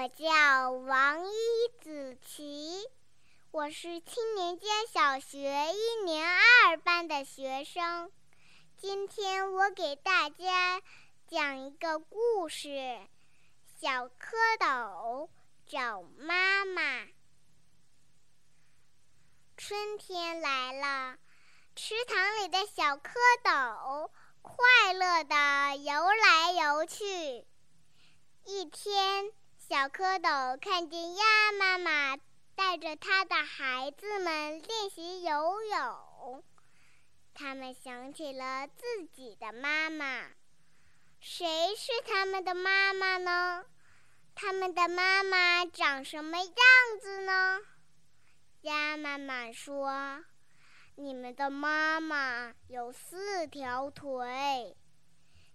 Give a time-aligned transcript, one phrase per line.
[0.00, 1.32] 我叫王一
[1.80, 2.86] 子琪，
[3.50, 8.12] 我是青年街小学一年二班的学生。
[8.76, 10.80] 今天我给大家
[11.26, 12.68] 讲一个故事：
[13.80, 15.28] 小蝌蚪
[15.66, 17.08] 找妈妈。
[19.56, 21.18] 春天来了，
[21.74, 23.10] 池塘里的小蝌
[23.42, 24.10] 蚪
[24.42, 27.44] 快乐地游来游去。
[28.44, 29.32] 一天。
[29.68, 32.16] 小蝌蚪看见鸭妈妈
[32.56, 36.42] 带着它的孩子们练习游泳，
[37.34, 40.30] 他们想起了自己的妈妈。
[41.20, 43.66] 谁是他们的妈妈呢？
[44.34, 46.54] 他们的妈妈长什么样
[46.98, 47.58] 子呢？
[48.62, 50.24] 鸭妈妈说
[50.96, 54.74] ：“你们的妈妈有四条腿。”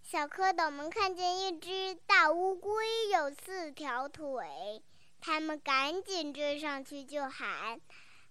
[0.03, 4.83] 小蝌蚪们看见一只大乌龟有四条腿，
[5.21, 7.79] 他们赶紧追上去就喊：“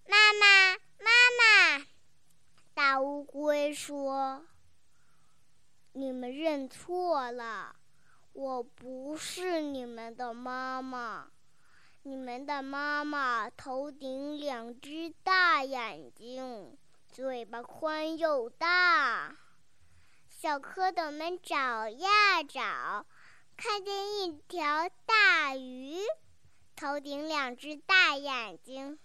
[0.07, 1.85] 妈妈，妈妈！”
[2.75, 4.45] 大乌龟说
[5.93, 7.75] ：“你们认错了，
[8.33, 11.27] 我不是你们的妈妈。
[12.03, 16.77] 你们的妈妈头顶两只大眼睛，
[17.09, 19.35] 嘴巴宽又大。”
[20.43, 23.05] 小蝌蚪们找呀找，
[23.55, 26.01] 看见一条大鱼，
[26.75, 28.99] 头顶两只大眼睛。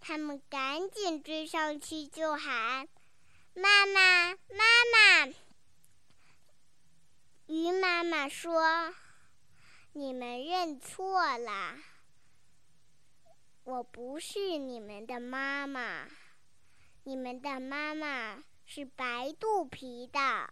[0.00, 2.88] 他们赶紧追上去就喊
[3.54, 5.32] ：“妈妈，妈妈！”
[7.46, 8.92] 鱼妈妈说
[9.94, 11.76] ：“你们认错了，
[13.62, 16.08] 我不是你们的妈妈，
[17.04, 20.48] 你们的妈妈。”是白肚皮的，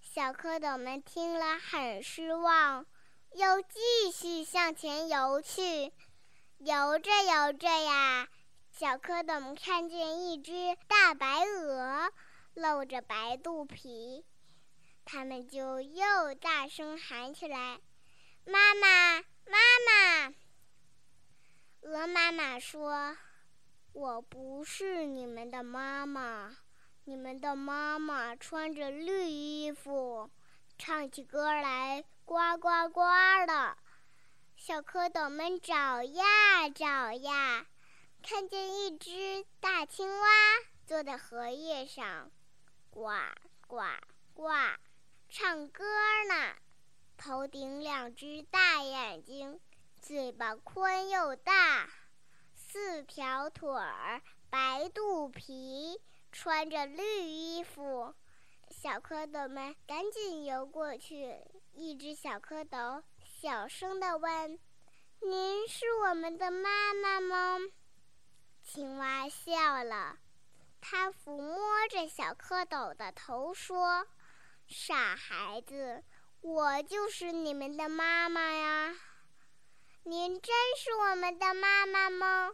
[0.00, 2.84] 小蝌蚪们听了很失望，
[3.34, 5.92] 又继续向前游去。
[6.58, 8.28] 游着游着呀，
[8.72, 12.10] 小蝌蚪们看见一只大白鹅
[12.54, 14.24] 露着白肚皮，
[15.04, 17.78] 它们就又大声喊起来
[18.44, 20.34] ：“妈妈，妈妈！”
[21.88, 23.16] 鹅妈妈说
[23.94, 26.56] ：“我不是你们的妈妈。”
[27.06, 30.30] 你们的妈妈穿着绿衣服，
[30.78, 33.02] 唱起歌来呱呱呱
[33.46, 33.76] 的。
[34.56, 37.66] 小蝌蚪们找呀找呀，
[38.22, 40.26] 看见一只大青蛙
[40.86, 42.30] 坐在荷叶上，
[42.88, 43.10] 呱
[43.66, 43.82] 呱
[44.32, 44.48] 呱，
[45.28, 45.84] 唱歌
[46.26, 46.54] 呢。
[47.18, 49.60] 头顶两只大眼睛，
[50.00, 51.90] 嘴巴宽又大，
[52.54, 56.00] 四条腿儿，白肚皮。
[56.34, 58.12] 穿着绿衣服，
[58.68, 61.38] 小蝌蚪们赶紧游过去。
[61.72, 64.58] 一只小蝌蚪小声地问
[65.22, 67.60] ：“您是我们的妈妈吗？”
[68.66, 70.18] 青蛙笑了，
[70.80, 74.04] 它抚摸着小蝌蚪的头说
[74.66, 76.02] ：“傻孩子，
[76.40, 78.92] 我就是你们的妈妈呀！
[80.02, 82.50] 您真是我们的妈妈吗？”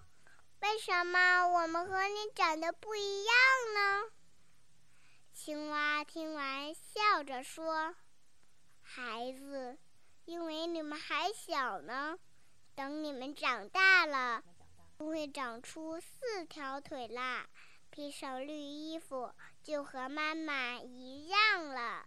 [0.60, 3.34] 为什么我们和你长得不一样
[3.74, 4.10] 呢？
[5.32, 7.94] 青蛙听完，笑着说
[8.82, 9.78] ：“孩子，
[10.26, 12.18] 因为你们还小呢，
[12.74, 14.42] 等你们长大了，
[14.98, 17.48] 就会长出四条腿啦，
[17.90, 22.06] 披上绿衣服，就和妈妈一样了。”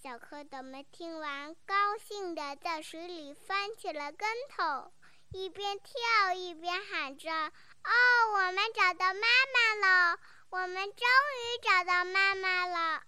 [0.00, 4.92] 小蝌蚪们听完，高兴地在水里翻起了跟头。
[5.34, 7.28] 一边跳一边喊着
[7.82, 7.90] ：“哦，
[8.34, 9.20] 我们找到妈
[9.52, 9.74] 妈
[10.12, 10.18] 了！
[10.50, 13.02] 我们终于找到妈妈了！”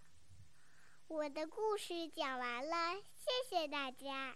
[1.07, 4.35] 我的故事讲完了，谢谢大家。